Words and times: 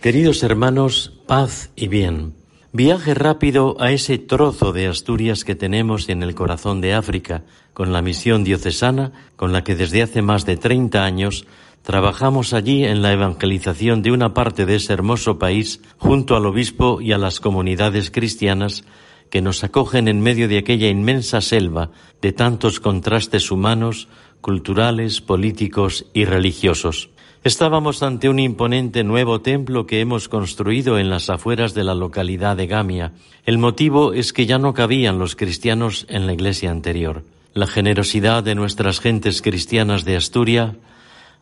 Queridos 0.00 0.42
hermanos, 0.42 1.12
paz 1.26 1.70
y 1.74 1.88
bien. 1.88 2.34
Viaje 2.72 3.14
rápido 3.14 3.76
a 3.80 3.90
ese 3.90 4.18
trozo 4.18 4.72
de 4.72 4.86
Asturias 4.86 5.44
que 5.44 5.56
tenemos 5.56 6.08
en 6.08 6.22
el 6.22 6.34
corazón 6.36 6.80
de 6.80 6.94
África, 6.94 7.42
con 7.74 7.92
la 7.92 8.02
misión 8.02 8.44
diocesana 8.44 9.12
con 9.36 9.52
la 9.52 9.64
que 9.64 9.74
desde 9.74 10.02
hace 10.02 10.22
más 10.22 10.46
de 10.46 10.56
30 10.56 11.04
años 11.04 11.46
trabajamos 11.82 12.52
allí 12.52 12.84
en 12.84 13.02
la 13.02 13.12
evangelización 13.12 14.02
de 14.02 14.12
una 14.12 14.34
parte 14.34 14.66
de 14.66 14.76
ese 14.76 14.92
hermoso 14.92 15.38
país 15.38 15.80
junto 15.96 16.36
al 16.36 16.46
obispo 16.46 17.00
y 17.00 17.12
a 17.12 17.18
las 17.18 17.40
comunidades 17.40 18.10
cristianas 18.10 18.84
que 19.30 19.42
nos 19.42 19.64
acogen 19.64 20.08
en 20.08 20.20
medio 20.20 20.48
de 20.48 20.58
aquella 20.58 20.88
inmensa 20.88 21.40
selva 21.40 21.90
de 22.20 22.32
tantos 22.32 22.80
contrastes 22.80 23.50
humanos, 23.50 24.08
culturales, 24.40 25.20
políticos 25.20 26.06
y 26.14 26.24
religiosos. 26.24 27.10
Estábamos 27.44 28.02
ante 28.02 28.28
un 28.28 28.40
imponente 28.40 29.04
nuevo 29.04 29.40
templo 29.40 29.86
que 29.86 30.00
hemos 30.00 30.28
construido 30.28 30.98
en 30.98 31.08
las 31.08 31.30
afueras 31.30 31.72
de 31.72 31.84
la 31.84 31.94
localidad 31.94 32.56
de 32.56 32.66
Gamia. 32.66 33.12
El 33.46 33.58
motivo 33.58 34.12
es 34.12 34.32
que 34.32 34.44
ya 34.44 34.58
no 34.58 34.74
cabían 34.74 35.18
los 35.18 35.36
cristianos 35.36 36.04
en 36.08 36.26
la 36.26 36.32
iglesia 36.32 36.70
anterior. 36.70 37.24
La 37.54 37.66
generosidad 37.66 38.42
de 38.42 38.54
nuestras 38.54 39.00
gentes 39.00 39.40
cristianas 39.40 40.04
de 40.04 40.16
Asturias 40.16 40.74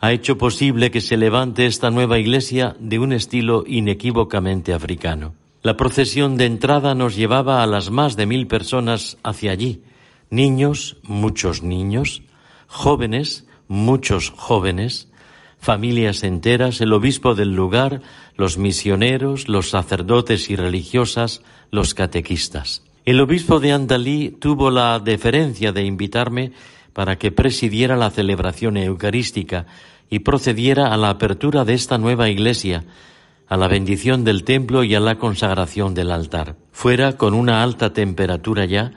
ha 0.00 0.12
hecho 0.12 0.36
posible 0.36 0.90
que 0.90 1.00
se 1.00 1.16
levante 1.16 1.66
esta 1.66 1.90
nueva 1.90 2.18
iglesia 2.18 2.76
de 2.78 2.98
un 2.98 3.12
estilo 3.12 3.64
inequívocamente 3.66 4.74
africano. 4.74 5.34
La 5.62 5.76
procesión 5.76 6.36
de 6.36 6.44
entrada 6.44 6.94
nos 6.94 7.16
llevaba 7.16 7.62
a 7.62 7.66
las 7.66 7.90
más 7.90 8.16
de 8.16 8.26
mil 8.26 8.46
personas 8.46 9.16
hacia 9.22 9.50
allí, 9.50 9.82
niños, 10.30 10.98
muchos 11.02 11.62
niños, 11.62 12.22
jóvenes, 12.66 13.46
muchos 13.68 14.30
jóvenes, 14.30 15.08
familias 15.58 16.22
enteras, 16.22 16.80
el 16.80 16.92
obispo 16.92 17.34
del 17.34 17.54
lugar, 17.54 18.02
los 18.36 18.58
misioneros, 18.58 19.48
los 19.48 19.70
sacerdotes 19.70 20.50
y 20.50 20.56
religiosas, 20.56 21.42
los 21.70 21.94
catequistas. 21.94 22.82
El 23.04 23.20
obispo 23.20 23.60
de 23.60 23.72
Andalí 23.72 24.30
tuvo 24.30 24.70
la 24.70 24.98
deferencia 24.98 25.72
de 25.72 25.84
invitarme 25.84 26.52
para 26.92 27.16
que 27.16 27.32
presidiera 27.32 27.96
la 27.96 28.10
celebración 28.10 28.76
eucarística 28.76 29.66
y 30.08 30.20
procediera 30.20 30.92
a 30.92 30.96
la 30.96 31.10
apertura 31.10 31.64
de 31.64 31.74
esta 31.74 31.98
nueva 31.98 32.28
iglesia, 32.28 32.84
a 33.48 33.56
la 33.56 33.68
bendición 33.68 34.24
del 34.24 34.44
templo 34.44 34.82
y 34.82 34.94
a 34.94 35.00
la 35.00 35.18
consagración 35.18 35.94
del 35.94 36.10
altar. 36.10 36.56
Fuera, 36.72 37.16
con 37.16 37.34
una 37.34 37.62
alta 37.62 37.92
temperatura 37.92 38.64
ya, 38.64 38.92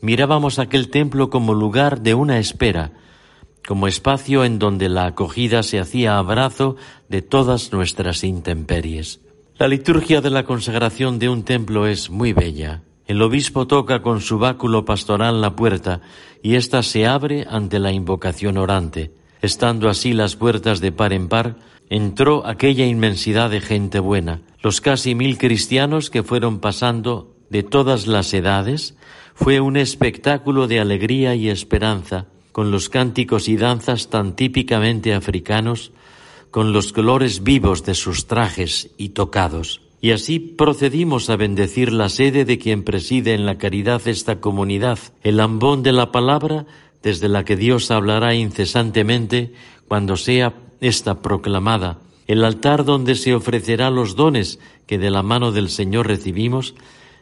mirábamos 0.00 0.58
aquel 0.58 0.90
templo 0.90 1.30
como 1.30 1.54
lugar 1.54 2.00
de 2.00 2.14
una 2.14 2.38
espera, 2.38 2.92
como 3.66 3.88
espacio 3.88 4.44
en 4.44 4.58
donde 4.58 4.88
la 4.88 5.06
acogida 5.06 5.62
se 5.62 5.80
hacía 5.80 6.18
abrazo 6.18 6.76
de 7.08 7.22
todas 7.22 7.72
nuestras 7.72 8.24
intemperies. 8.24 9.20
La 9.58 9.68
liturgia 9.68 10.20
de 10.20 10.30
la 10.30 10.44
consagración 10.44 11.18
de 11.18 11.28
un 11.28 11.44
templo 11.44 11.86
es 11.86 12.10
muy 12.10 12.32
bella. 12.32 12.82
El 13.06 13.22
obispo 13.22 13.66
toca 13.66 14.02
con 14.02 14.20
su 14.20 14.38
báculo 14.38 14.84
pastoral 14.84 15.40
la 15.40 15.54
puerta 15.54 16.00
y 16.42 16.56
ésta 16.56 16.82
se 16.82 17.06
abre 17.06 17.46
ante 17.48 17.78
la 17.78 17.92
invocación 17.92 18.56
orante. 18.56 19.12
Estando 19.42 19.88
así 19.88 20.12
las 20.12 20.36
puertas 20.36 20.80
de 20.80 20.90
par 20.90 21.12
en 21.12 21.28
par, 21.28 21.56
entró 21.90 22.46
aquella 22.46 22.86
inmensidad 22.86 23.50
de 23.50 23.60
gente 23.60 23.98
buena, 23.98 24.40
los 24.62 24.80
casi 24.80 25.14
mil 25.14 25.36
cristianos 25.36 26.08
que 26.08 26.22
fueron 26.22 26.58
pasando 26.60 27.34
de 27.50 27.62
todas 27.62 28.06
las 28.06 28.32
edades, 28.32 28.96
fue 29.34 29.60
un 29.60 29.76
espectáculo 29.76 30.66
de 30.66 30.80
alegría 30.80 31.34
y 31.34 31.50
esperanza, 31.50 32.26
con 32.54 32.70
los 32.70 32.88
cánticos 32.88 33.48
y 33.48 33.56
danzas 33.56 34.10
tan 34.10 34.36
típicamente 34.36 35.12
africanos, 35.12 35.90
con 36.52 36.72
los 36.72 36.92
colores 36.92 37.42
vivos 37.42 37.84
de 37.84 37.96
sus 37.96 38.28
trajes 38.28 38.90
y 38.96 39.08
tocados. 39.08 39.80
Y 40.00 40.12
así 40.12 40.38
procedimos 40.38 41.30
a 41.30 41.36
bendecir 41.36 41.92
la 41.92 42.08
sede 42.08 42.44
de 42.44 42.58
quien 42.58 42.84
preside 42.84 43.34
en 43.34 43.44
la 43.44 43.58
caridad 43.58 44.06
esta 44.06 44.40
comunidad, 44.40 45.00
el 45.24 45.40
ambón 45.40 45.82
de 45.82 45.90
la 45.90 46.12
palabra 46.12 46.64
desde 47.02 47.28
la 47.28 47.44
que 47.44 47.56
Dios 47.56 47.90
hablará 47.90 48.36
incesantemente 48.36 49.52
cuando 49.88 50.16
sea 50.16 50.54
esta 50.80 51.22
proclamada, 51.22 51.98
el 52.28 52.44
altar 52.44 52.84
donde 52.84 53.16
se 53.16 53.34
ofrecerá 53.34 53.90
los 53.90 54.14
dones 54.14 54.60
que 54.86 54.96
de 54.98 55.10
la 55.10 55.24
mano 55.24 55.50
del 55.50 55.70
Señor 55.70 56.06
recibimos, 56.06 56.76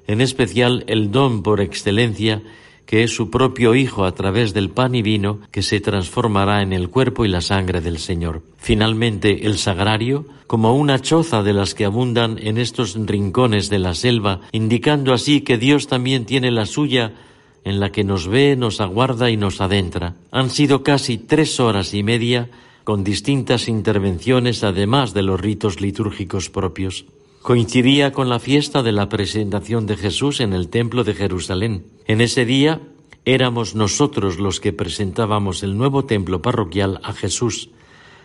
en 0.06 0.20
especial 0.20 0.84
el 0.88 1.10
don 1.10 1.43
por 1.43 1.62
excelencia 1.62 2.43
que 2.87 3.03
es 3.03 3.15
su 3.15 3.31
propio 3.31 3.75
Hijo 3.75 4.04
a 4.04 4.12
través 4.12 4.54
del 4.54 4.70
pan 4.70 4.94
y 4.94 5.03
vino 5.03 5.41
que 5.50 5.62
se 5.62 5.81
transformará 5.81 6.62
en 6.62 6.72
el 6.72 6.88
cuerpo 6.88 7.25
y 7.25 7.28
la 7.28 7.41
sangre 7.41 7.81
del 7.81 7.98
Señor. 7.98 8.43
Finalmente, 8.59 9.47
el 9.47 9.59
sagrario, 9.59 10.26
como 10.47 10.76
una 10.76 11.00
choza 11.00 11.43
de 11.43 11.53
las 11.53 11.75
que 11.75 11.84
abundan 11.84 12.38
en 12.38 12.59
estos 12.59 12.94
rincones 12.94 13.70
de 13.70 13.78
la 13.78 13.94
selva, 13.94 14.41
indicando 14.53 15.12
así 15.12 15.41
que 15.41 15.59
Dios 15.59 15.87
también 15.87 16.26
tiene 16.26 16.50
la 16.50 16.66
suya 16.66 17.12
en 17.65 17.81
la 17.81 17.93
que 17.93 18.04
nos 18.04 18.26
ve, 18.26 18.56
nos 18.56 18.81
aguarda 18.81 19.31
y 19.31 19.37
nos 19.37 19.60
adentra. 19.60 20.14
Han 20.31 20.50
sido 20.50 20.82
casi 20.82 21.16
tres 21.19 21.60
horas 21.60 21.94
y 21.94 22.03
media 22.03 22.50
con 22.84 23.04
distintas 23.04 23.69
intervenciones 23.69 24.64
además 24.64 25.14
de 25.14 25.22
los 25.22 25.41
ritos 25.41 25.81
litúrgicos 25.81 26.50
propios 26.50 27.06
coincidía 27.43 28.12
con 28.12 28.28
la 28.28 28.38
fiesta 28.38 28.82
de 28.84 28.93
la 28.93 29.09
presentación 29.09 29.87
de 29.87 29.97
Jesús 29.97 30.41
en 30.41 30.53
el 30.53 30.69
Templo 30.69 31.03
de 31.03 31.14
Jerusalén. 31.14 31.84
En 32.12 32.21
ese 32.21 32.45
día 32.45 32.83
éramos 33.25 33.75
nosotros 33.75 34.39
los 34.39 34.61
que 34.61 34.75
presentábamos 34.75 35.62
el 35.62 35.78
nuevo 35.78 36.05
templo 36.05 36.43
parroquial 36.43 37.00
a 37.05 37.15
Jesús, 37.15 37.71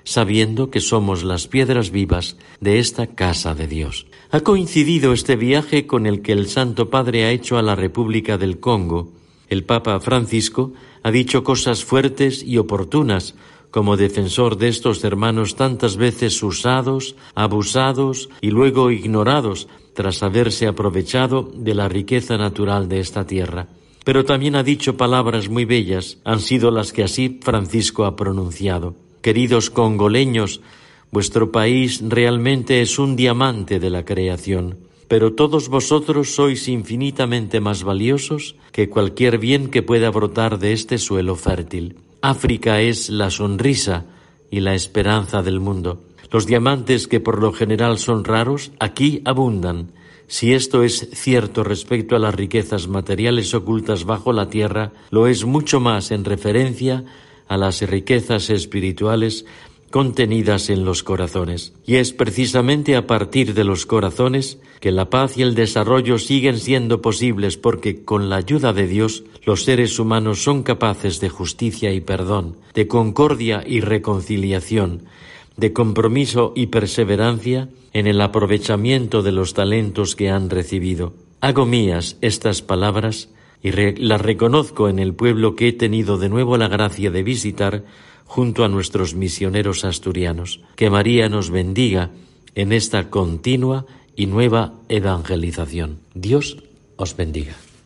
sabiendo 0.03 0.69
que 0.69 0.81
somos 0.81 1.23
las 1.23 1.47
piedras 1.47 1.89
vivas 1.89 2.35
de 2.59 2.79
esta 2.79 3.07
casa 3.07 3.55
de 3.55 3.65
Dios. 3.65 4.07
Ha 4.29 4.41
coincidido 4.41 5.13
este 5.13 5.37
viaje 5.37 5.87
con 5.87 6.05
el 6.05 6.21
que 6.21 6.33
el 6.33 6.49
Santo 6.49 6.89
Padre 6.89 7.23
ha 7.23 7.31
hecho 7.31 7.57
a 7.57 7.61
la 7.61 7.75
República 7.77 8.37
del 8.37 8.59
Congo. 8.59 9.13
El 9.47 9.63
Papa 9.63 9.97
Francisco 10.01 10.73
ha 11.01 11.09
dicho 11.09 11.45
cosas 11.45 11.85
fuertes 11.85 12.43
y 12.43 12.57
oportunas 12.57 13.35
como 13.71 13.95
defensor 13.95 14.57
de 14.57 14.67
estos 14.67 15.01
hermanos 15.05 15.55
tantas 15.55 15.95
veces 15.95 16.43
usados, 16.43 17.15
abusados 17.35 18.27
y 18.41 18.51
luego 18.51 18.91
ignorados 18.91 19.69
tras 19.97 20.21
haberse 20.21 20.67
aprovechado 20.67 21.51
de 21.55 21.73
la 21.73 21.89
riqueza 21.89 22.37
natural 22.37 22.87
de 22.87 22.99
esta 22.99 23.25
tierra. 23.25 23.65
Pero 24.05 24.25
también 24.25 24.55
ha 24.55 24.61
dicho 24.61 24.95
palabras 24.95 25.49
muy 25.49 25.65
bellas, 25.65 26.19
han 26.23 26.39
sido 26.39 26.69
las 26.69 26.93
que 26.93 27.03
así 27.03 27.39
Francisco 27.41 28.05
ha 28.05 28.15
pronunciado. 28.15 28.93
Queridos 29.23 29.71
congoleños, 29.71 30.61
vuestro 31.11 31.51
país 31.51 31.99
realmente 32.07 32.83
es 32.83 32.99
un 32.99 33.15
diamante 33.15 33.79
de 33.79 33.89
la 33.89 34.05
creación, 34.05 34.77
pero 35.07 35.33
todos 35.33 35.67
vosotros 35.67 36.29
sois 36.29 36.67
infinitamente 36.67 37.59
más 37.59 37.81
valiosos 37.81 38.55
que 38.71 38.89
cualquier 38.89 39.39
bien 39.39 39.71
que 39.71 39.81
pueda 39.81 40.11
brotar 40.11 40.59
de 40.59 40.73
este 40.73 40.99
suelo 40.99 41.35
fértil. 41.35 41.95
África 42.21 42.81
es 42.81 43.09
la 43.09 43.31
sonrisa 43.31 44.05
y 44.51 44.59
la 44.59 44.75
esperanza 44.75 45.41
del 45.41 45.59
mundo. 45.59 46.03
Los 46.31 46.45
diamantes 46.45 47.07
que 47.07 47.19
por 47.19 47.41
lo 47.41 47.53
general 47.53 47.99
son 47.99 48.23
raros, 48.23 48.71
aquí 48.79 49.21
abundan. 49.25 49.91
Si 50.27 50.53
esto 50.53 50.83
es 50.83 51.09
cierto 51.13 51.63
respecto 51.63 52.15
a 52.15 52.19
las 52.19 52.35
riquezas 52.35 52.87
materiales 52.87 53.53
ocultas 53.53 54.03
bajo 54.03 54.33
la 54.33 54.49
tierra, 54.49 54.91
lo 55.09 55.27
es 55.27 55.45
mucho 55.45 55.79
más 55.79 56.11
en 56.11 56.25
referencia 56.25 57.05
a 57.47 57.55
las 57.55 57.81
riquezas 57.81 58.49
espirituales 58.49 59.45
contenidas 59.89 60.69
en 60.69 60.83
los 60.83 61.03
corazones. 61.03 61.73
Y 61.85 61.95
es 61.95 62.11
precisamente 62.11 62.95
a 62.95 63.07
partir 63.07 63.53
de 63.53 63.63
los 63.63 63.85
corazones 63.85 64.59
que 64.81 64.91
la 64.91 65.09
paz 65.09 65.37
y 65.37 65.43
el 65.43 65.55
desarrollo 65.55 66.19
siguen 66.19 66.59
siendo 66.59 67.01
posibles 67.01 67.57
porque 67.57 68.03
con 68.03 68.29
la 68.29 68.35
ayuda 68.37 68.73
de 68.73 68.87
Dios 68.87 69.23
los 69.45 69.63
seres 69.63 69.97
humanos 69.97 70.43
son 70.43 70.63
capaces 70.63 71.19
de 71.19 71.29
justicia 71.29 71.93
y 71.93 72.01
perdón, 72.01 72.57
de 72.73 72.87
concordia 72.87 73.63
y 73.65 73.79
reconciliación, 73.79 75.03
de 75.57 75.73
compromiso 75.73 76.53
y 76.55 76.67
perseverancia 76.67 77.69
en 77.93 78.07
el 78.07 78.21
aprovechamiento 78.21 79.23
de 79.23 79.31
los 79.31 79.53
talentos 79.53 80.15
que 80.15 80.29
han 80.29 80.49
recibido. 80.49 81.13
Hago 81.41 81.65
mías 81.65 82.17
estas 82.21 82.61
palabras 82.61 83.29
y 83.61 83.71
las 83.71 84.21
reconozco 84.21 84.87
en 84.87 84.99
el 84.99 85.13
pueblo 85.13 85.55
que 85.55 85.69
he 85.69 85.73
tenido 85.73 86.17
de 86.17 86.29
nuevo 86.29 86.57
la 86.57 86.67
gracia 86.67 87.11
de 87.11 87.23
visitar 87.23 87.83
junto 88.25 88.63
a 88.63 88.69
nuestros 88.69 89.15
misioneros 89.15 89.83
asturianos. 89.83 90.61
Que 90.75 90.89
María 90.89 91.27
nos 91.29 91.49
bendiga 91.49 92.11
en 92.55 92.71
esta 92.71 93.09
continua 93.09 93.85
y 94.15 94.27
nueva 94.27 94.73
evangelización. 94.89 95.99
Dios 96.13 96.57
os 96.97 97.15
bendiga. 97.15 97.55